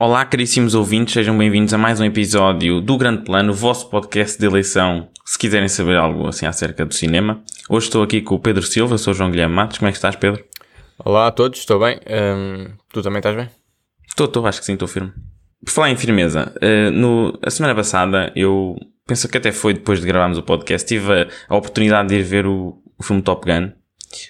[0.00, 4.38] Olá, caríssimos ouvintes, sejam bem-vindos a mais um episódio do Grande Plano, o vosso podcast
[4.38, 7.42] de eleição, se quiserem saber algo assim acerca do cinema.
[7.68, 9.78] Hoje estou aqui com o Pedro Silva, sou o João Guilherme Matos.
[9.78, 10.42] Como é que estás, Pedro?
[11.04, 12.00] Olá a todos, estou bem.
[12.08, 13.50] Hum, tu também estás bem?
[14.08, 15.12] Estou, estou, acho que sim, estou firme.
[15.64, 18.76] Por falar em firmeza, uh, no, a semana passada eu
[19.08, 22.22] penso que até foi depois de gravarmos o podcast, tive a, a oportunidade de ir
[22.22, 23.72] ver o, o filme Top Gun,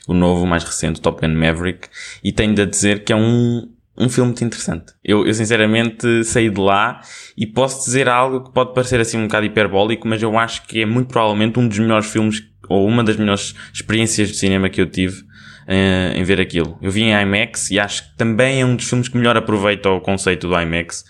[0.06, 1.88] o novo, mais recente, Top Gun Maverick,
[2.22, 4.92] e tenho de dizer que é um, um filme muito interessante.
[5.04, 7.00] Eu, eu sinceramente saí de lá
[7.36, 10.82] e posso dizer algo que pode parecer assim um bocado hiperbólico, mas eu acho que
[10.82, 14.80] é muito provavelmente um dos melhores filmes ou uma das melhores experiências de cinema que
[14.80, 16.78] eu tive uh, em ver aquilo.
[16.80, 19.90] Eu vi em IMAX e acho que também é um dos filmes que melhor aproveita
[19.90, 21.04] o conceito do IMAX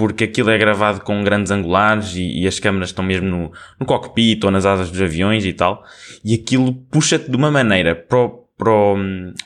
[0.00, 3.84] porque aquilo é gravado com grandes angulares e, e as câmeras estão mesmo no, no
[3.84, 5.84] cockpit ou nas asas dos aviões e tal,
[6.24, 8.94] e aquilo puxa-te de uma maneira para para o,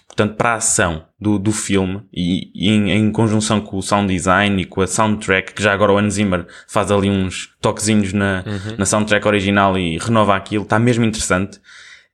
[0.08, 4.12] portanto, para a ação do, do filme e, e em, em, conjunção com o sound
[4.12, 8.12] design e com a soundtrack, que já agora o Hans Zimmer faz ali uns toquezinhos
[8.12, 8.76] na, uhum.
[8.76, 11.60] na soundtrack original e renova aquilo, está mesmo interessante.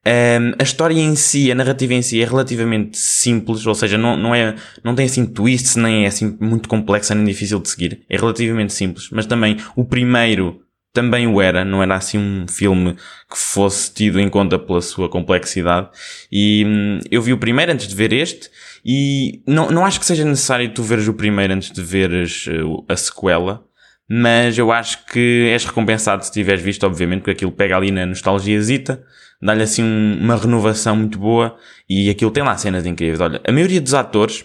[0.06, 4.16] Um, a história em si, a narrativa em si é relativamente simples, ou seja, não,
[4.16, 8.02] não, é, não tem assim twists, nem é assim muito complexa nem difícil de seguir.
[8.08, 12.94] É relativamente simples, mas também o primeiro também o era, não era assim um filme
[13.30, 15.88] que fosse tido em conta pela sua complexidade.
[16.32, 18.50] E hum, eu vi o primeiro antes de ver este,
[18.84, 22.84] e não, não acho que seja necessário tu veres o primeiro antes de veres uh,
[22.88, 23.64] a sequela,
[24.08, 28.04] mas eu acho que és recompensado se tiveres visto, obviamente, porque aquilo pega ali na
[28.04, 29.04] nostalgiazita,
[29.40, 31.56] dá-lhe assim um, uma renovação muito boa,
[31.88, 33.20] e aquilo tem lá cenas incríveis.
[33.20, 34.44] Olha, a maioria dos atores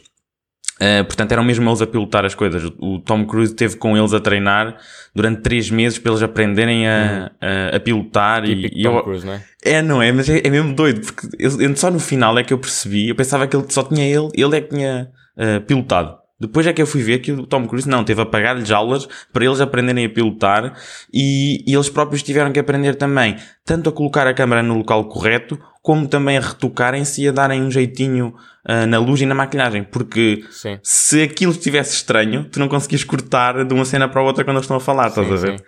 [0.75, 2.69] Uh, portanto, eram mesmo eles a pilotar as coisas.
[2.79, 4.77] O Tom Cruise teve com eles a treinar
[5.13, 7.47] durante três meses para eles aprenderem a, uhum.
[7.71, 8.43] a, a, pilotar.
[8.43, 9.43] Típico e, Tom eu, Cruise, não é?
[9.63, 10.11] É, não é?
[10.11, 13.07] Mas é, é mesmo doido, porque eu, só no final é que eu percebi.
[13.07, 16.17] Eu pensava que ele só tinha ele, ele é que tinha uh, pilotado.
[16.39, 19.07] Depois é que eu fui ver que o Tom Cruise não, teve a pagar-lhes aulas
[19.31, 20.73] para eles aprenderem a pilotar
[21.13, 25.05] e, e, eles próprios tiveram que aprender também, tanto a colocar a câmera no local
[25.05, 28.35] correto, como também a retocarem-se e a darem um jeitinho
[28.67, 29.83] uh, na luz e na maquilhagem.
[29.83, 30.77] Porque sim.
[30.83, 34.57] se aquilo estivesse estranho, tu não conseguias cortar de uma cena para a outra quando
[34.57, 35.59] eles estão a falar, sim, estás a ver?
[35.59, 35.65] Sim.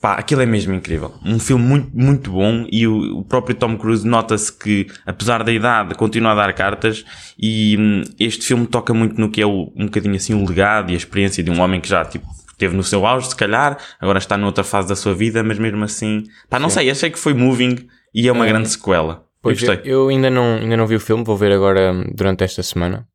[0.00, 1.14] Pá, aquilo é mesmo incrível.
[1.24, 5.50] Um filme muito, muito bom e o, o próprio Tom Cruise nota-se que, apesar da
[5.50, 7.04] idade, continua a dar cartas
[7.38, 10.90] e hum, este filme toca muito no que é o, um bocadinho assim o legado
[10.90, 13.78] e a experiência de um homem que já, tipo, esteve no seu auge, se calhar,
[13.98, 16.80] agora está noutra fase da sua vida, mas mesmo assim, pá, não Sim.
[16.80, 19.24] sei, achei que foi moving e é uma é, grande sequela.
[19.42, 22.44] Pois eu, eu, ainda, não, ainda não vi o filme, vou ver agora hum, durante
[22.44, 23.06] esta semana.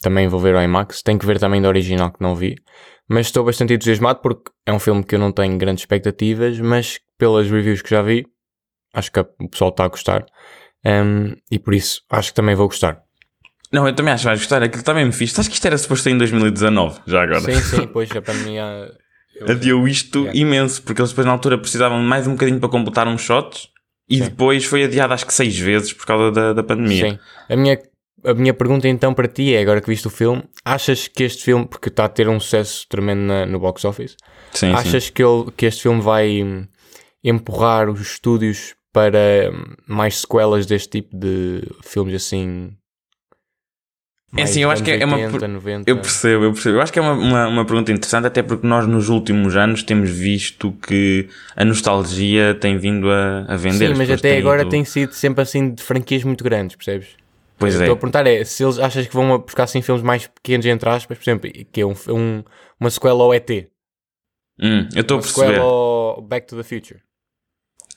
[0.00, 1.02] Também vou ver o IMAX.
[1.02, 2.56] Tenho que ver também do original que não vi.
[3.08, 7.00] Mas estou bastante entusiasmado porque é um filme que eu não tenho grandes expectativas, mas
[7.16, 8.26] pelas reviews que já vi,
[8.94, 10.26] acho que o pessoal está a gostar.
[10.84, 13.02] Um, e por isso acho que também vou gostar.
[13.72, 14.62] Não, eu também acho que vais gostar.
[14.62, 15.38] Aquilo também me fiz.
[15.38, 17.40] Acho que isto era suposto ser em 2019, já agora.
[17.40, 18.90] Sim, sim, pois a pandemia.
[19.34, 19.50] Eu...
[19.50, 20.38] Adiou isto yeah.
[20.38, 23.68] imenso, porque eles depois na altura precisavam mais um bocadinho para completar uns shots
[24.08, 24.24] e sim.
[24.24, 27.10] depois foi adiado acho que seis vezes por causa da, da pandemia.
[27.10, 27.18] Sim.
[27.48, 27.78] A minha
[28.24, 31.44] a minha pergunta então para ti é, agora que viste o filme, achas que este
[31.44, 34.16] filme, porque está a ter um sucesso tremendo na, no box office,
[34.52, 35.12] sim, achas sim.
[35.12, 36.66] Que, ele, que este filme vai hum,
[37.22, 42.72] empurrar os estúdios para hum, mais sequelas deste tipo de filmes assim?
[44.36, 45.48] É assim, eu acho que é 80, uma.
[45.48, 45.90] 90.
[45.90, 46.76] Eu percebo, eu percebo.
[46.76, 49.82] Eu acho que é uma, uma, uma, pergunta interessante, até porque nós nos últimos anos
[49.82, 53.88] temos visto que a nostalgia tem vindo a, a vender.
[53.88, 54.70] Sim, mas até agora ido...
[54.70, 57.08] tem sido sempre assim de franquias muito grandes, percebes?
[57.58, 57.84] Pois eu é.
[57.84, 60.88] Estou a perguntar é se eles achas que vão buscar assim filmes mais pequenos, entre
[60.88, 62.44] aspas, por exemplo, que é um, um
[62.80, 63.50] uma sequela ao ET.
[64.60, 65.46] Hum, eu estou a perceber.
[65.46, 67.00] sequela ao Back to the Future.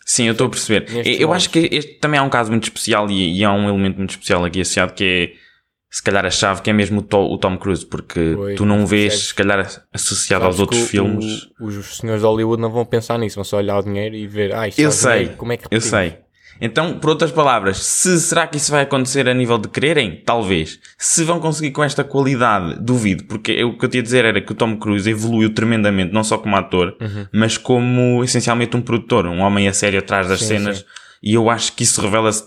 [0.05, 0.87] Sim, eu estou a perceber.
[1.05, 3.97] Eu acho que este também é um caso muito especial e, e há um elemento
[3.97, 5.51] muito especial aqui associado que é
[5.91, 8.65] se calhar a chave que é mesmo o, Tom, o Tom Cruise, porque pois, tu
[8.65, 11.49] não vês, se calhar, associado aos outros filmes.
[11.59, 14.25] O, os senhores de Hollywood não vão pensar nisso, vão só olhar o dinheiro e
[14.25, 16.17] ver, ah, isto eu sei, dinheiro, como é que Eu sei.
[16.61, 20.21] Então, por outras palavras, se será que isso vai acontecer a nível de quererem?
[20.23, 20.79] Talvez.
[20.95, 24.39] Se vão conseguir com esta qualidade, duvido, porque o que eu tinha a dizer era
[24.39, 27.25] que o Tom Cruise evoluiu tremendamente, não só como ator, uhum.
[27.33, 30.77] mas como essencialmente um produtor, um homem a sério atrás das sim, cenas.
[30.77, 30.85] Sim.
[31.23, 32.43] E eu acho que isso revela-se.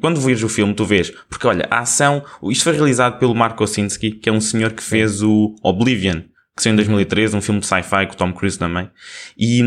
[0.00, 1.10] quando vês o filme, tu vês.
[1.28, 2.24] Porque olha, a ação.
[2.44, 6.22] Isto foi realizado pelo Mark Osinski, que é um senhor que fez o Oblivion,
[6.56, 8.90] que saiu em 2013, um filme de sci-fi com o Tom Cruise também.
[9.38, 9.62] E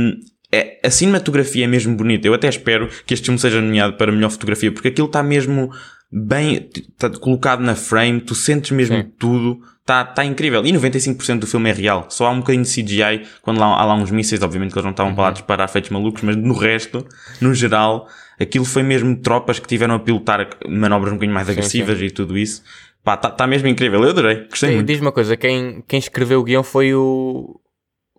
[0.51, 2.27] é, a cinematografia é mesmo bonita.
[2.27, 5.71] Eu até espero que este filme seja nomeado para melhor fotografia, porque aquilo está mesmo
[6.11, 9.11] bem tá colocado na frame, tu sentes mesmo Sim.
[9.17, 10.65] tudo, está tá incrível.
[10.65, 13.85] E 95% do filme é real, só há um bocadinho de CGI quando lá, há
[13.85, 16.53] lá uns mísseis, obviamente que eles não estavam para lá disparar feitos malucos, mas no
[16.53, 17.05] resto,
[17.39, 22.01] no geral, aquilo foi mesmo tropas que tiveram a pilotar manobras um bocadinho mais agressivas
[22.01, 22.61] e tudo isso.
[23.03, 24.87] Pá, está tá mesmo incrível, eu adorei, gostei Sim, muito.
[24.87, 27.59] Diz-me uma coisa, quem, quem escreveu o guião foi o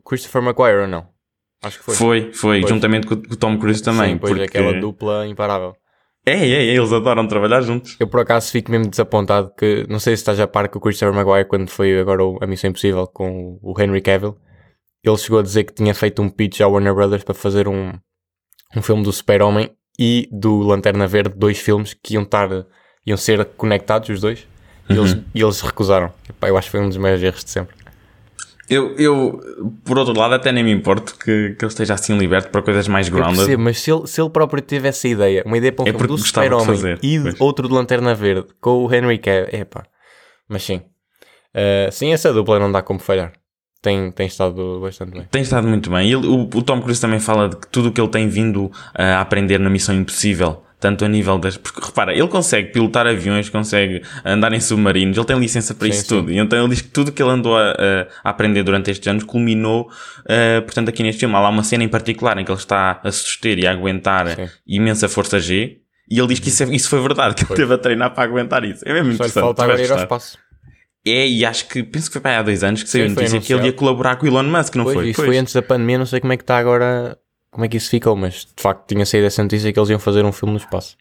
[0.05, 1.07] Christopher Maguire ou não?
[1.63, 1.95] Acho que foi.
[1.95, 2.71] Foi, foi, Pois.
[2.71, 4.15] juntamente com, o Tom Cruise também.
[4.15, 4.45] Sim, pois porque...
[4.45, 5.75] aquela dupla imparável.
[6.25, 7.97] É, é, é, eles adoram trabalhar juntos.
[7.99, 10.83] Eu por acaso fico mesmo desapontado que, não sei se estás a par com o
[10.83, 14.37] Christopher Maguire quando foi agora a Missão Impossível com o Henry Cavill.
[15.03, 17.93] Ele chegou a dizer que tinha feito um pitch à Warner Brothers para fazer um,
[18.77, 22.49] um filme do Super-Homem e do Lanterna Verde, dois filmes que iam estar,
[23.05, 24.47] iam ser conectados os dois.
[24.89, 26.13] E eles, e eles recusaram.
[26.29, 27.75] Epá, eu acho que foi um dos maiores erros de sempre.
[28.71, 29.41] Eu, eu,
[29.85, 32.87] por outro lado, até nem me importo que, que ele esteja assim liberto para coisas
[32.89, 33.39] mais Eu grounded.
[33.39, 35.91] percebo, mas se ele, se ele próprio teve essa ideia, uma ideia para um É
[35.93, 37.41] filme do de Super-Homem e pois.
[37.41, 39.85] outro do Lanterna Verde com o Henry Cavill, epá.
[40.49, 40.77] Mas sim.
[41.55, 43.33] Uh, sim, essa dupla não dá como falhar.
[43.83, 45.27] Tem, tem estado bastante bem.
[45.31, 46.07] Tem estado muito bem.
[46.11, 48.71] Ele- o, o Tom Cruise também fala de que tudo o que ele tem vindo
[48.95, 51.57] a aprender na Missão Impossível, tanto a nível das.
[51.57, 55.93] Porque repara, ele consegue pilotar aviões, consegue andar em submarinos, ele tem licença para Sim,
[55.93, 56.09] isso sim.
[56.09, 56.31] tudo.
[56.33, 59.25] E então ele diz que tudo que ele andou a, a- aprender durante estes anos
[59.25, 59.89] culminou,
[60.29, 61.35] eh, portanto, aqui neste filme.
[61.35, 64.29] Há lá uma cena em particular em que ele está a suster e a aguentar
[64.35, 64.49] Sim.
[64.67, 65.79] imensa força G.
[66.11, 68.25] E ele diz que isso, é- isso foi verdade, que ele teve a treinar para
[68.25, 68.83] aguentar isso.
[68.87, 69.43] É mesmo Só interessante.
[69.45, 70.37] falta tu vais agora ir ao espaço.
[71.07, 73.15] É, e acho que, penso que foi para há dois anos que saiu a foi
[73.25, 75.11] notícia que ele ia colaborar com o Elon Musk, não Pois, foi?
[75.11, 77.17] isso foi antes da pandemia, não sei como é que está agora,
[77.53, 80.01] como é que isso ficou, mas de facto tinha saído essa notícia que eles iam
[80.01, 80.97] fazer um filme no espaço.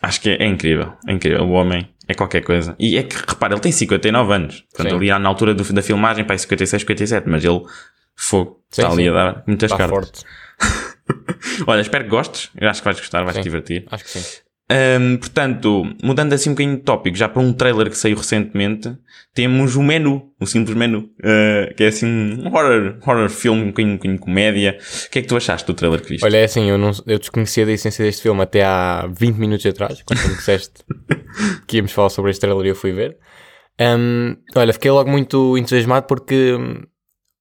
[0.00, 1.42] Acho que é, é incrível, é incrível.
[1.44, 2.76] O homem é qualquer coisa.
[2.78, 4.60] E é que, repara, ele tem 59 anos.
[4.72, 4.96] Portanto, Sim.
[4.96, 7.60] ali na altura do- da filmagem, para aí 56, 57, mas ele,
[8.14, 9.08] fogo, Sim, está ali sim.
[9.08, 10.24] a dar muitas Está cartas.
[11.66, 12.50] Olha, espero que gostes.
[12.56, 13.86] Eu acho que vais gostar, vais te divertir.
[13.90, 14.40] Acho que sim.
[14.70, 18.94] Ahm, portanto, mudando assim um bocadinho de tópico, já para um trailer que saiu recentemente,
[19.32, 23.66] temos o menu, o simples menu, ah, que é assim um horror, horror film, um
[23.68, 24.78] bocadinho, um bocadinho de comédia.
[25.06, 26.24] O que é que tu achaste do trailer que viste?
[26.24, 29.64] Olha, é assim, eu, não, eu desconhecia da essência deste filme até há 20 minutos
[29.64, 30.84] atrás, quando tu me disseste
[31.66, 33.16] que íamos falar sobre este trailer e eu fui ver.
[33.80, 36.52] Hum, olha, fiquei logo muito entusiasmado porque,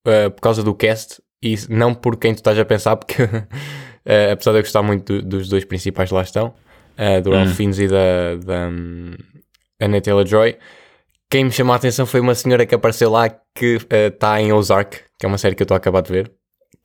[0.08, 3.28] uh, por causa do cast e não por quem tu estás a pensar, porque uh,
[4.32, 6.54] apesar de eu gostar muito do- dos dois principais lá estão,
[6.98, 9.16] uh, do Ralph Fiennes e da, da hum,
[9.82, 10.58] Anna Taylor-Joy,
[11.30, 14.98] quem me chamou a atenção foi uma senhora que apareceu lá que está em Ozark,
[15.20, 16.32] que é uma série que eu estou a acabar de ver,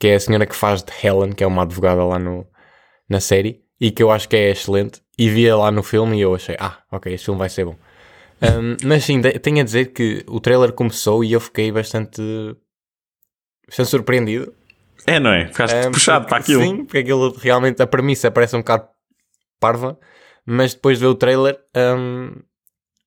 [0.00, 2.47] que é a senhora que faz de Helen, que é uma advogada lá no,
[3.09, 5.00] na série, e que eu acho que é excelente.
[5.19, 7.76] E via lá no filme e eu achei, ah, ok, este filme vai ser bom.
[8.43, 12.20] Um, mas sim, de- tenho a dizer que o trailer começou e eu fiquei bastante,
[13.69, 14.53] bastante surpreendido.
[15.06, 15.47] É, não é?
[15.47, 16.62] Ficaste Um, puxado porque- para aquilo.
[16.62, 18.88] Sim, porque aquilo realmente a premissa parece um bocado
[19.62, 19.97] parva,
[20.44, 21.56] mas depois de ver o trailer,
[21.97, 22.32] um,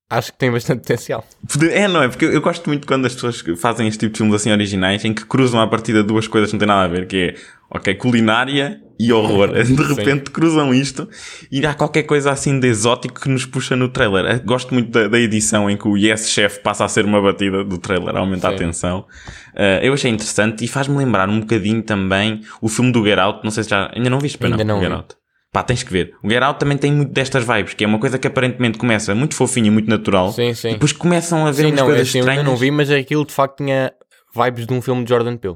[0.09, 1.25] acho que tem bastante potencial.
[1.71, 2.07] É, não é?
[2.07, 5.13] Porque eu, gosto muito quando as pessoas fazem este tipo de filmes assim originais em
[5.13, 7.35] que cruzam à partida duas coisas que não têm nada a ver, que é,
[7.69, 9.51] ok, culinária e horror.
[9.63, 11.09] De repente cruzam isto
[11.51, 14.25] e há qualquer coisa assim de exótico que nos puxa no trailer.
[14.25, 17.21] Eu Gosto muito da, da edição em que o Yes Chef passa a ser uma
[17.21, 18.57] batida do trailer, aumenta a Sim.
[18.57, 18.99] tensão.
[19.53, 23.41] Uh, eu achei interessante e faz-me lembrar um bocadinho também o filme do Get Out.
[23.43, 23.91] Não sei se já.
[23.93, 24.91] Ainda não viste, para Ainda não o Get.
[24.91, 25.15] Out.
[25.55, 26.13] Pá, tens que ver.
[26.21, 29.15] O Get Out também tem muito destas vibes, que é uma coisa que aparentemente começa
[29.15, 30.33] muito fofinha e muito natural.
[30.33, 30.71] Sim, sim.
[30.71, 32.39] E depois começam a ver Sim, umas não, coisas assim, eu estranhas.
[32.39, 33.93] ainda não vi, mas aquilo de facto tinha
[34.35, 35.55] vibes de um filme de Jordan Peele.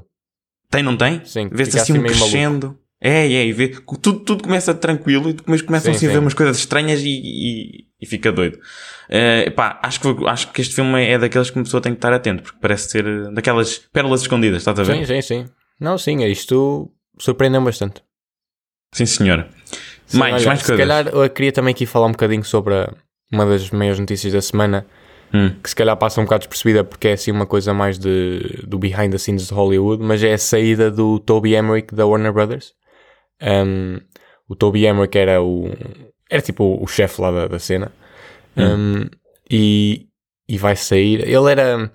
[0.70, 1.22] Tem, não tem?
[1.26, 2.78] Sim, Vê-se assim assim um crescendo.
[2.98, 3.68] É, é, e vê,
[4.00, 6.20] tudo, tudo começa tranquilo e depois começam Sim, assim a ver sim.
[6.22, 8.58] umas coisas estranhas e, e, e fica doido.
[9.10, 11.98] Eh, pá, acho que, acho que este filme é daqueles que uma pessoa tem que
[11.98, 14.96] estar atento, porque parece ser eh, daquelas pérolas escondidas, estás a ver?
[14.96, 15.44] Sim, sim, sim.
[15.78, 18.02] Não, sim, isto surpreendeu bastante.
[18.92, 19.48] Sim, senhora.
[20.12, 20.86] Sim, mais, olha, mais se coisas.
[20.86, 22.92] calhar eu queria também aqui falar um bocadinho sobre a-
[23.32, 24.86] uma das maiores notícias da semana,
[25.32, 25.54] Hum.
[25.62, 28.78] que se calhar passa um bocado despercebida porque é assim uma coisa mais de, do
[28.78, 32.72] behind the scenes de Hollywood, mas é a saída do Toby Emmerich da Warner Brothers.
[33.40, 34.00] Um,
[34.48, 35.70] o Toby Emmerich era o
[36.28, 37.90] era tipo o, chefe lá da, da cena
[38.56, 39.06] Um,
[39.50, 40.06] e,
[40.48, 41.20] e vai sair.
[41.28, 41.90] Ele era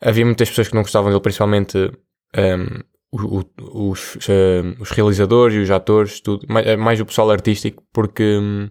[0.00, 2.80] havia muitas pessoas que não gostavam dele, principalmente um,
[3.14, 7.82] o- o- os, um, os realizadores e os atores, tudo, mais, mais o pessoal artístico,
[7.92, 8.68] porque um,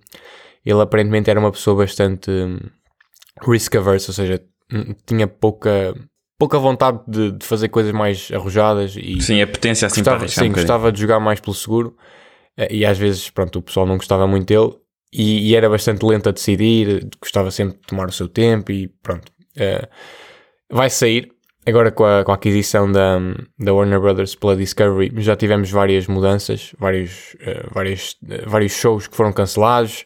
[0.66, 2.58] ele aparentemente era uma pessoa bastante um,
[3.42, 5.94] risk averse, ou seja, hum, tinha pouca,
[6.38, 10.24] pouca vontade de, de fazer coisas mais arrojadas e Sim, a potência assim para gostava,
[10.24, 11.98] arriscar sim, um gostava de jogar mais pelo seguro
[12.58, 14.74] eh, e às vezes pronto, o pessoal não gostava muito dele
[15.12, 18.88] e, e era bastante lento a decidir, gostava sempre de tomar o seu tempo e
[19.02, 19.32] pronto.
[19.56, 19.88] eh,
[20.72, 21.32] vai sair
[21.66, 23.20] agora com a, com a aquisição da,
[23.60, 25.12] da Warner Brothers pela Discovery.
[25.18, 30.06] Já tivemos várias mudanças, vários, eh, vários, eh, vários shows que foram cancelados,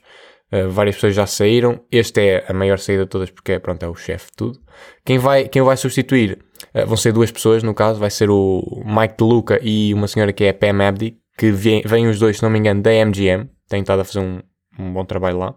[0.49, 1.83] Uh, várias pessoas já saíram.
[1.91, 4.59] Este é a maior saída de todas porque é, pronto, é o chefe de tudo.
[5.03, 6.39] Quem vai, quem vai substituir
[6.73, 10.31] uh, vão ser duas pessoas, no caso, vai ser o Mike DeLuca e uma senhora
[10.31, 12.91] que é a Pam Abdi, que vêm vem os dois, se não me engano, da
[12.91, 13.49] MGM.
[13.67, 14.39] Têm estado a fazer um,
[14.79, 15.55] um bom trabalho lá.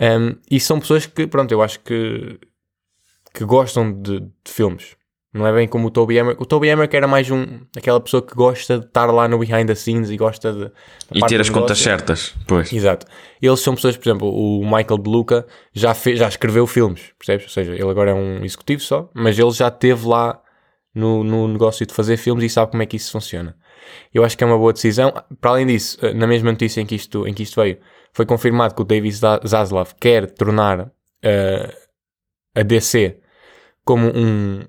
[0.00, 2.40] Um, e são pessoas que, pronto, eu acho que,
[3.34, 4.96] que gostam de, de filmes.
[5.34, 6.40] Não é bem como o Toby Emmerich.
[6.40, 7.44] O Toby Emmerich era mais um,
[7.76, 10.70] aquela pessoa que gosta de estar lá no behind the scenes e gosta de...
[11.12, 12.72] E ter as contas certas, pois.
[12.72, 13.04] Exato.
[13.42, 17.46] Eles são pessoas, por exemplo, o Michael DeLuca já, fez, já escreveu filmes, percebes?
[17.46, 20.40] Ou seja, ele agora é um executivo só, mas ele já esteve lá
[20.94, 23.56] no, no negócio de fazer filmes e sabe como é que isso funciona.
[24.14, 25.12] Eu acho que é uma boa decisão.
[25.40, 27.78] Para além disso, na mesma notícia em que isto, em que isto veio,
[28.12, 31.72] foi confirmado que o David Zaslav quer tornar uh,
[32.54, 33.18] a DC
[33.84, 34.62] como um,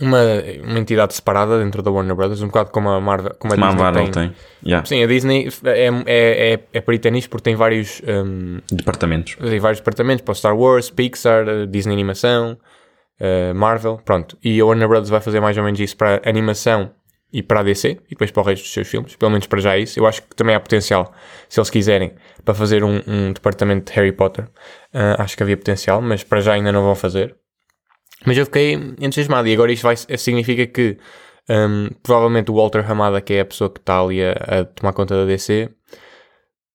[0.00, 0.20] uma,
[0.64, 3.82] uma entidade separada dentro da Warner Brothers, um bocado como a Marvel, como a Disney
[3.82, 4.10] Marvel tem.
[4.10, 4.36] tem.
[4.64, 4.86] Yeah.
[4.86, 9.36] Sim, a Disney é, é, é, é perita nisto porque tem vários um, departamentos.
[9.36, 12.58] Tem vários departamentos para Star Wars, Pixar, eh, Disney Animação,
[13.20, 14.36] uh, Marvel, pronto.
[14.44, 16.90] E a Warner Brothers vai fazer mais ou menos isso para animação
[17.32, 19.60] e para a DC e depois para o resto dos seus filmes, pelo menos para
[19.60, 19.98] já isso.
[19.98, 21.12] Eu acho que também há potencial,
[21.48, 22.12] se eles quiserem,
[22.44, 24.44] para fazer um, um departamento de Harry Potter.
[24.94, 27.34] Uh, acho que havia potencial, mas para já ainda não vão fazer.
[28.26, 30.98] Mas eu fiquei entusiasmado e agora isto vai, significa que
[31.48, 34.92] um, provavelmente o Walter Hamada, que é a pessoa que está ali a, a, tomar
[34.92, 35.70] conta da DC,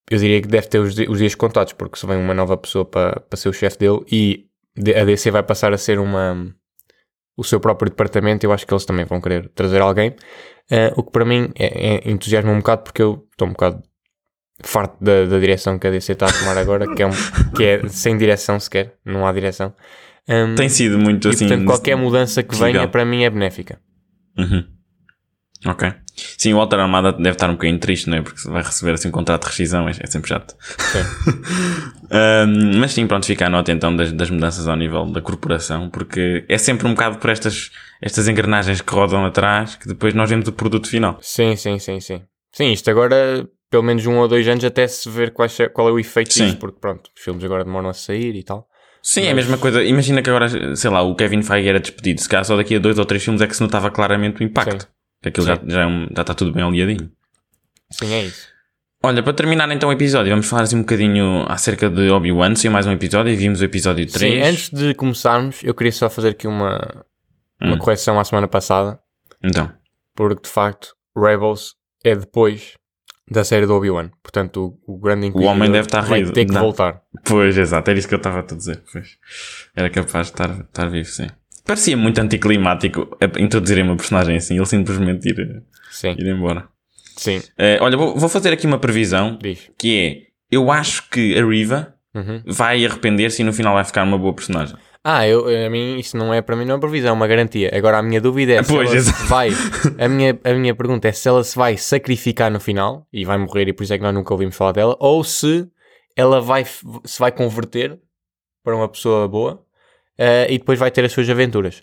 [0.09, 2.85] eu diria que deve ter os, os dias contados, porque se vem uma nova pessoa
[2.85, 4.47] para, para ser o chefe dele e
[4.95, 6.53] a DC vai passar a ser uma
[7.37, 10.09] o seu próprio departamento, eu acho que eles também vão querer trazer alguém.
[10.69, 13.81] Uh, o que para mim é, é entusiasma um bocado porque eu estou um bocado
[14.63, 17.11] farto da, da, direção que a DC está a tomar agora, que é, um,
[17.55, 19.73] que é sem direção sequer, não há direção.
[20.31, 21.47] Um, Tem sido muito e, assim.
[21.47, 23.79] Portanto, qualquer mudança que venha para mim é benéfica.
[24.37, 24.63] Uhum.
[25.65, 25.93] Ok.
[26.37, 28.21] Sim, o Walter Armada deve estar um bocadinho triste, não é?
[28.21, 30.55] Porque vai receber assim um contrato de rescisão, é, é sempre chato.
[32.47, 35.89] um, mas sim, pronto, fica a nota então das, das, mudanças ao nível da corporação,
[35.89, 37.71] porque é sempre um bocado por estas,
[38.01, 41.17] estas engrenagens que rodam atrás que depois nós vemos o produto final.
[41.21, 42.21] Sim, sim, sim, sim.
[42.51, 45.87] Sim, isto agora, pelo menos um ou dois anos até se ver qual é, qual
[45.87, 46.45] é o efeito sim.
[46.45, 48.67] disso, porque pronto, os filmes agora demoram a sair e tal.
[49.01, 49.29] Sim, Mas...
[49.29, 49.83] é a mesma coisa.
[49.83, 52.21] Imagina que agora, sei lá, o Kevin Feige era despedido.
[52.21, 54.43] Se calhar só daqui a dois ou três filmes é que se notava claramente o
[54.43, 54.83] impacto.
[54.83, 54.87] Sim.
[55.21, 57.11] Que aquilo já, já, é um, já está tudo bem aliadinho.
[57.91, 58.47] Sim, é isso.
[59.03, 62.71] Olha, para terminar então o episódio, vamos falar assim um bocadinho acerca de Obi-Wan, saiu
[62.71, 64.33] mais um episódio e vimos o episódio 3.
[64.33, 67.03] Sim, antes de começarmos, eu queria só fazer aqui uma,
[67.59, 67.79] uma hum.
[67.79, 68.99] correção à semana passada.
[69.43, 69.71] Então.
[70.15, 72.75] Porque de facto, Rebels é depois
[73.29, 74.09] da série do Obi-Wan.
[74.21, 76.61] Portanto, o, o grande O homem deve estar vai ter que Não.
[76.61, 77.01] voltar.
[77.25, 78.81] Pois, exato, era isso que eu estava a te dizer.
[78.91, 79.17] Pois.
[79.75, 81.27] Era capaz de estar, estar vivo, sim.
[81.65, 86.15] Parecia muito anticlimático introduzirem uma personagem assim, ele simplesmente ir, sim.
[86.17, 86.67] ir embora.
[87.15, 87.37] Sim.
[87.37, 89.69] Uh, olha, vou, vou, fazer aqui uma previsão Diz.
[89.77, 92.41] que é: eu acho que a Riva uhum.
[92.45, 94.75] vai arrepender-se e no final vai ficar uma boa personagem.
[95.03, 97.71] Ah, eu, a mim, isso não é para mim não é previsão, é uma garantia.
[97.73, 99.49] Agora a minha dúvida é se pois, ela se vai.
[99.97, 103.37] A minha, a minha pergunta é se ela se vai sacrificar no final e vai
[103.37, 105.67] morrer e por isso é que nós nunca ouvimos falar dela, ou se
[106.15, 107.99] ela vai se vai converter
[108.63, 109.55] para uma pessoa boa
[110.19, 111.81] uh, e depois vai ter as suas aventuras.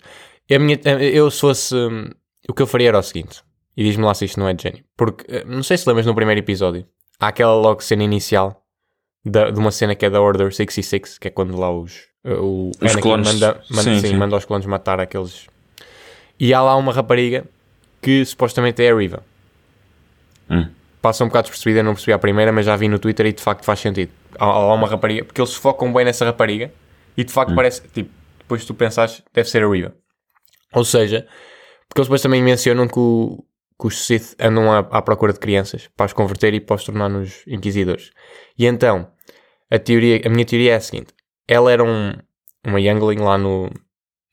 [0.49, 0.79] A minha,
[1.13, 1.75] eu se fosse.
[1.75, 2.09] Um,
[2.47, 3.43] o que eu faria era o seguinte,
[3.75, 6.05] e diz-me lá se isto não é de gênio, porque uh, não sei se lembras
[6.05, 6.87] no primeiro episódio,
[7.19, 8.65] há aquela logo cena inicial
[9.25, 12.71] da, de uma cena que é da Order 66, que é quando lá os o
[12.81, 13.33] os clones.
[13.33, 14.15] Manda, manda, sim, sim, sim.
[14.15, 15.47] manda os clones matar aqueles.
[16.39, 17.45] E há lá uma rapariga
[18.01, 19.23] que supostamente é a Riva.
[20.49, 20.67] Hum.
[21.01, 23.41] Passa um bocado despercebida, não percebi a primeira, mas já vi no Twitter e de
[23.41, 24.11] facto faz sentido.
[24.37, 26.71] Há, há uma rapariga, porque eles focam bem nessa rapariga
[27.15, 27.55] e de facto hum.
[27.55, 28.09] parece, tipo,
[28.39, 29.93] depois tu pensares, deve ser a Riva.
[30.73, 31.27] Ou seja,
[31.87, 33.43] porque eles depois também mencionam que, o,
[33.79, 36.83] que os Sith andam à, à procura de crianças para os converter e para os
[36.83, 38.11] tornar nos inquisidores.
[38.57, 39.07] E então,
[39.71, 41.13] a, teoria, a minha teoria é a seguinte:
[41.49, 42.13] ela era um,
[42.63, 43.71] uma youngling lá no,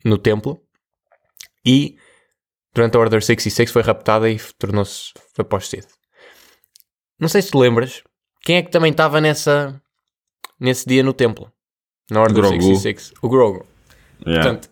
[0.04, 0.62] no templo
[1.64, 1.96] e
[2.74, 5.88] durante a Order 66 foi raptada e tornou-se foi pós Sith.
[7.18, 8.02] Não sei se te lembras
[8.42, 9.80] quem é que também estava nessa
[10.60, 11.50] nesse dia no templo
[12.10, 12.62] na Order Grogu.
[12.62, 13.66] 66 o Grogu
[14.26, 14.42] yeah.
[14.42, 14.70] portanto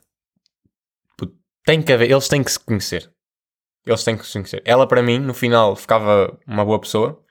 [1.64, 3.10] tem que haver, eles têm que se conhecer
[3.86, 7.22] eles têm que se conhecer ela para mim no final ficava uma boa pessoa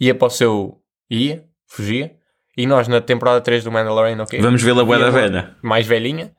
[0.00, 2.18] ia para o seu ia, fugia
[2.56, 4.40] e nós na temporada 3 do Mandalorian, ok?
[4.40, 5.56] Vamos vê-la bué da velha.
[5.62, 6.32] Mais velhinha,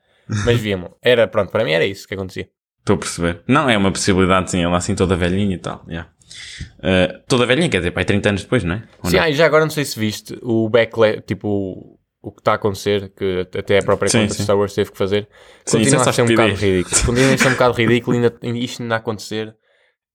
[0.44, 0.90] mas víamos.
[1.02, 2.48] Era, pronto, para mim era isso que acontecia.
[2.80, 3.42] Estou a perceber.
[3.48, 5.84] Não, é uma possibilidade, sim, ela assim toda velhinha e tal.
[5.88, 6.10] Yeah.
[6.78, 8.82] Uh, toda velhinha, quer dizer, pai, 30 anos depois, não é?
[9.02, 9.24] Ou sim, não?
[9.24, 13.12] Ah, já agora não sei se viste o backlash, tipo, o que está a acontecer,
[13.16, 14.38] que até a própria sim, conta sim.
[14.38, 15.28] de Star Wars teve que fazer,
[15.64, 17.06] sim, continua a ser um bocado ridículo.
[17.06, 19.54] Continua a ser um bocado ridículo ainda, isto ainda a acontecer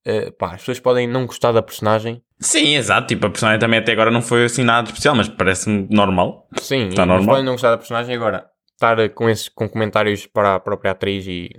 [0.10, 2.22] eh, pá, as pessoas podem não gostar da personagem.
[2.40, 3.08] Sim, exato.
[3.08, 6.48] Tipo, a personagem também até agora não foi assim nada especial, mas parece-me normal.
[6.60, 7.28] Sim, Está normal.
[7.28, 8.46] podem não gostar da personagem agora.
[8.74, 11.50] Estar eh, com, esses, com comentários para a própria atriz e.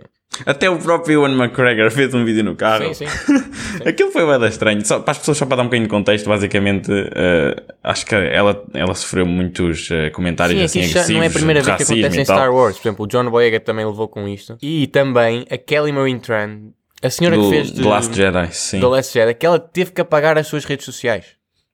[0.47, 2.95] Até o próprio Ewan McGregor fez um vídeo no carro.
[2.95, 3.35] Sim, sim.
[3.87, 4.85] Aquilo foi bem estranho.
[4.87, 8.15] Só, para as pessoas, só para dar um bocadinho de contexto, basicamente, eh, acho que
[8.15, 11.11] ela, ela sofreu muitos eh, comentários Sim, assim agressivos.
[11.11, 12.25] não é a primeira vez que acontece em.
[12.25, 12.79] Star Wars.
[12.79, 14.57] Por exemplo, o John Boyega também levou com isto.
[14.63, 16.71] E também a Kelly Marie Tran,
[17.03, 18.81] a senhora Do, que fez de The Last Jedi, sim.
[18.81, 21.25] The Last Jedi, que ela teve que apagar as suas redes sociais.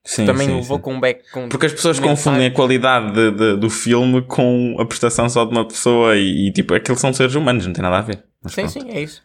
[0.03, 0.83] sim também sim, levou sim.
[0.83, 1.29] com um back.
[1.31, 5.43] Com Porque as pessoas confundem a qualidade de- de- do filme com a prestação só
[5.45, 8.23] de uma pessoa e, e, tipo, aquilo são seres humanos, não tem nada a ver.
[8.41, 8.73] Mas Sim, pronto.
[8.81, 9.21] sim, é isso.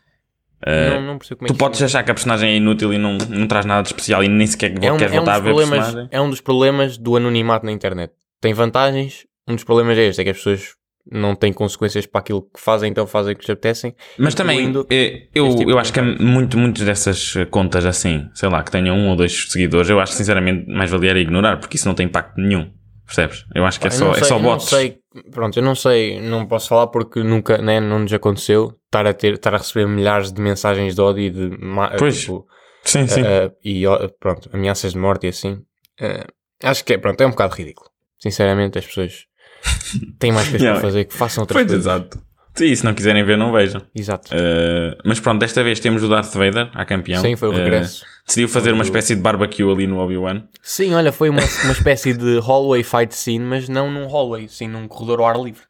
[0.64, 2.92] Eh, não, não percebo como é Tu podes isto- achar que a personagem é inútil
[2.92, 5.24] e não, não traz nada de especial e nem sequer é um, queres é, um
[5.24, 6.08] voltar a ver a personagem.
[6.10, 8.12] é um dos problemas do anonimato na internet.
[8.40, 10.74] Tem vantagens, um dos problemas é este, é que as pessoas
[11.10, 13.94] não têm consequências para aquilo que fazem, então fazem o que lhes apetecem.
[14.18, 18.28] Mas também, eh, eu, tipo eu acho que é muito, muitas dessas eh, contas assim,
[18.34, 21.58] sei lá, que tenham um ou dois seguidores, eu acho sinceramente mais valia era ignorar,
[21.58, 22.70] porque isso não tem impacto nenhum.
[23.04, 23.44] Percebes?
[23.54, 24.68] Eu acho que é eu só, é sei- só eu não bots.
[24.68, 24.98] sei,
[25.32, 29.12] pronto, eu não sei, não posso falar porque nunca, né, não nos aconteceu estar a,
[29.12, 32.20] ter, estar a receber milhares de mensagens de ódio e de ma- Pois.
[32.20, 32.46] tipo,
[32.84, 33.20] Sim, sim.
[33.22, 33.82] eh, eh, e
[34.20, 35.58] pronto, ameaças de morte e assim.
[36.00, 36.24] Eh,
[36.62, 37.90] acho que é, pronto, é um bocado ridículo.
[38.18, 39.26] Sinceramente, as pessoas
[40.18, 40.80] têm mais coisas Yeah.
[40.80, 41.86] para fazer que façam outras Pois, coisas.
[41.86, 42.22] exato.
[42.54, 43.80] Sim, se não quiserem ver, não vejam.
[43.94, 44.28] Exato.
[44.34, 47.22] Eh, mas pronto, desta vez temos o Darth Vader, a campeão.
[47.22, 48.04] Sim, foi o Eh, regresso.
[48.26, 50.42] decidiu fazer uma espécie de barbecue ali no Obi-Wan.
[50.62, 54.68] Sim, olha, foi uma, uma espécie de hallway fight scene, mas não num hallway, sim
[54.68, 55.62] num corredor ao ar livre.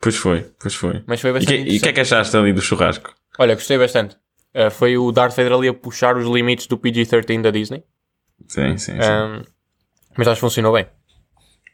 [0.00, 1.02] Pois foi, pois foi.
[1.06, 3.14] Mas foi E bastante e o que é que achaste ali do churrasco?
[3.38, 4.16] Olha, gostei bastante.
[4.54, 7.84] Uh, foi o Darth Vader ali a puxar os limites do PG-13 da Disney.
[8.48, 8.98] Sim, sim, sim.
[9.00, 9.42] Um,
[10.18, 10.86] mas acho que funcionou bem.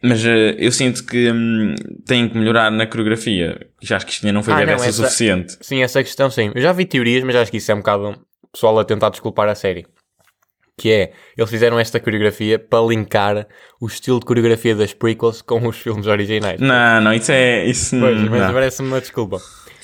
[0.02, 1.74] Mas eh, eu sinto que hum,
[2.06, 3.58] tem que melhorar na coreografia.
[3.80, 5.56] Já acho que isto ainda não foi Ah, essa essa- suficiente.
[5.60, 6.50] Sim, essa questão sim.
[6.54, 8.08] Eu já vi teorias, mas acho que isso é um bocado
[8.42, 9.86] o pessoal a tentar desculpar a série.
[10.76, 13.46] Que é, eles fizeram esta coreografia para linkar
[13.80, 16.58] o estilo de coreografia das prequels com os filmes originais.
[16.60, 17.64] Não, não, isso é.
[17.66, 19.38] Isso Pois, não, mas parece-me uma desculpa.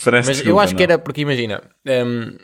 [0.04, 0.92] Parece Mas eu desculpa, acho que não.
[0.94, 2.36] era porque, imagina, hum,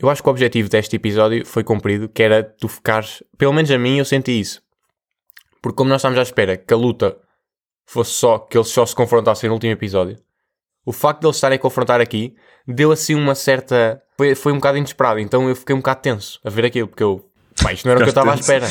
[0.00, 3.70] eu acho que o objetivo deste episódio foi cumprido, que era tu ficares, pelo menos
[3.70, 4.62] a mim eu senti isso.
[5.62, 7.16] Porque como nós estávamos à espera que a luta
[7.86, 10.18] fosse só, que eles só se confrontassem no último episódio,
[10.84, 12.34] o facto de eles estarem a confrontar aqui
[12.66, 14.02] deu assim uma certa.
[14.16, 17.02] Foi, foi um bocado inesperado, então eu fiquei um bocado tenso a ver aquilo, porque
[17.02, 17.24] eu.
[17.62, 18.66] Pá, isto não era o que eu estava à espera.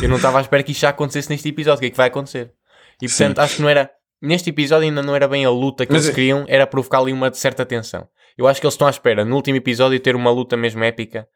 [0.00, 1.78] Eu não estava à espera que isto já acontecesse neste episódio.
[1.78, 2.52] O que é que vai acontecer?
[3.02, 3.90] E portanto, acho que não era.
[4.22, 6.98] Neste episódio ainda não era bem a luta que Mas eles é- queriam, era provocar
[7.00, 8.08] ali uma certa tensão.
[8.38, 11.26] Eu acho que eles estão à espera, no último episódio, ter uma luta mesmo épica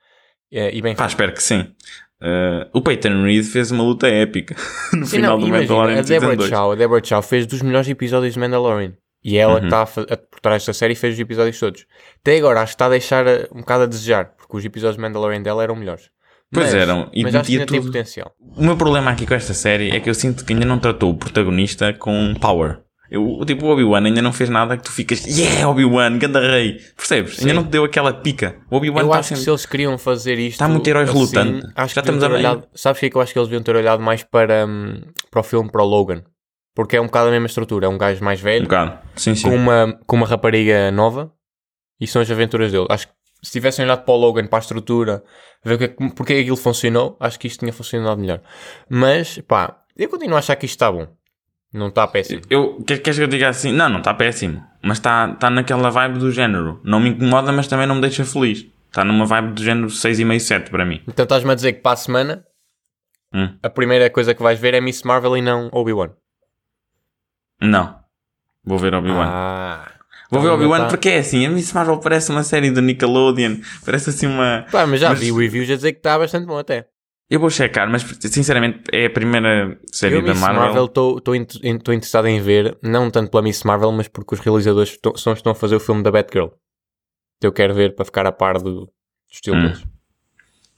[0.52, 1.12] eh, e bem Pá, feita.
[1.12, 1.74] espero que sim.
[2.22, 4.54] Eh, o Peyton Reed fez uma luta épica
[4.92, 6.50] no Sim, final não, do imagina, Mandalorian a Deborah 2.
[6.50, 8.92] Chow, a Deborah Chow fez dos melhores episódios de Mandalorian.
[9.22, 9.64] E ela Uhum.
[9.64, 11.86] está por trás desta série e fez os episódios todos.
[12.20, 14.96] Até agora acho que está a deixar eh, um bocado a desejar, porque os episódios
[14.96, 16.10] de Mandalorian dela eram melhores.
[16.52, 17.86] Pois Mas- eram, e mas acho que ainda tem tudo.
[17.92, 18.32] potencial.
[18.56, 21.10] O meu problema aqui com esta série é que eu sinto que ainda não tratou
[21.10, 22.80] o protagonista com power.
[23.10, 26.80] Eu, tipo, o Obi-Wan ainda não fez nada que tu ficas, yeah, Obi-Wan, ganda rei.
[26.96, 27.36] Percebes?
[27.36, 27.42] Sim.
[27.48, 28.56] Ainda não te deu aquela pica.
[28.70, 29.44] O Obi-Wan Eu está acho que sempre...
[29.44, 30.52] se eles queriam fazer isto.
[30.52, 31.66] Está muito herói assim, relutante.
[31.74, 33.48] Acho Já que estamos a olhado, Sabes o que é que eu acho que eles
[33.48, 36.22] deviam ter olhado mais para, hum, para o filme, para o Logan?
[36.74, 37.86] Porque é um bocado a mesma estrutura.
[37.86, 38.98] É um gajo mais Um velho, bocado.
[39.16, 39.48] Sim, sim.
[39.48, 41.32] com, uma, com uma rapariga nova
[42.00, 42.86] e são as aventuras dele.
[42.88, 45.24] Acho que se tivessem olhado para o Logan, para a estrutura,
[45.64, 48.40] ver que é que- porque é que aquilo funcionou, acho que isto tinha funcionado melhor.
[48.88, 51.08] Mas, pá, eu continuo a achar que isto está bom.
[51.72, 52.42] Não está péssimo.
[52.50, 53.72] Eu, quer- queres que eu diga assim?
[53.72, 54.62] Não, não está péssimo.
[54.82, 56.80] Mas está está naquela vibe do género.
[56.82, 58.66] Não me incomoda, mas também não me deixa feliz.
[58.88, 61.00] Está numa vibe do género 6,5, 7 para mim.
[61.06, 62.44] Então estás-me a dizer que para a semana
[63.32, 63.56] Hum.
[63.62, 66.10] a primeira coisa que vais ver é Miss Marvel e não Obi-Wan.
[67.60, 68.00] Não.
[68.64, 69.26] Vou ver Obi-Wan.
[69.28, 69.92] Ah.
[70.30, 71.46] Vou ver então Obi-Wan tá- porque é assim.
[71.46, 73.56] A Miss Marvel parece uma série do Nickelodeon.
[73.84, 74.66] Parece assim uma.
[74.70, 76.86] Pá, mas já Mas- vi reviews a dizer que está bastante bom até.
[77.30, 80.84] Eu vou checar, mas sinceramente é a primeira série Eu, da Miss Marvel.
[80.86, 81.36] Estou
[81.94, 85.54] interessado em ver, não tanto pela Miss Marvel, mas porque os realizadores estão, estão a
[85.54, 86.48] fazer o filme da Batgirl.
[87.40, 88.90] Eu quero ver para ficar a par do, do
[89.30, 89.62] estilo Hum.
[89.62, 89.84] deles.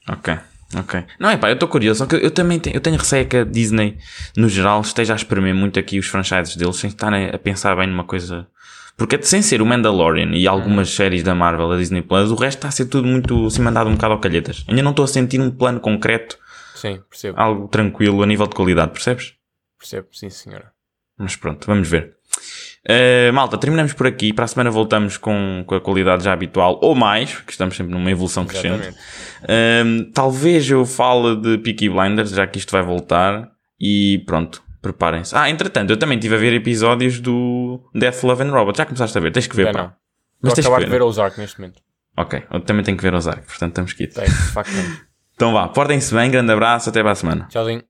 [0.07, 0.37] Ok,
[0.77, 1.03] ok.
[1.19, 3.43] Não é pá, eu estou curioso, que eu também tenho, eu tenho receio que a
[3.43, 3.97] Disney,
[4.37, 7.87] no geral, esteja a espremer muito aqui os franchises deles sem estarem a pensar bem
[7.87, 8.45] numa coisa.
[8.95, 10.95] Porque sem ser o Mandalorian e algumas Hum.
[10.97, 13.89] séries da Marvel, da Disney Plus, o resto está a ser tudo muito assim mandado
[13.89, 14.63] um bocado ao calhetas.
[14.67, 16.37] Ainda não estou a sentir um plano concreto,
[16.83, 17.39] Sim, percebo.
[17.39, 19.35] algo tranquilo a nível de qualidade, percebes?
[19.79, 20.73] Percebo, sim senhora.
[21.17, 22.17] Mas pronto, vamos ver.
[22.85, 24.33] Uh, malta, terminamos por aqui.
[24.33, 27.93] Para a semana voltamos com, com a qualidade já habitual ou mais, porque estamos sempre
[27.93, 28.93] numa evolução crescente.
[29.47, 33.49] Um, talvez eu fale de Peaky Blinders, já que isto vai voltar.
[33.79, 35.33] E pronto, preparem-se.
[35.37, 38.77] Ah, entretanto, eu também estive a ver episódios do Death, Love and Robots.
[38.77, 39.31] Já começaste a ver?
[39.31, 39.83] Tens que ver, Já pá.
[39.83, 39.93] não.
[40.41, 40.97] Mas a tens acabar que de ver.
[40.97, 41.81] ver Ozark neste momento.
[42.17, 44.15] Ok, eu também tenho que ver Ozark, portanto estamos quitos.
[44.15, 44.71] Tem, de facto.
[45.35, 47.47] Então vá, portem-se bem, grande abraço, até para a semana.
[47.49, 47.81] Tchauzinho.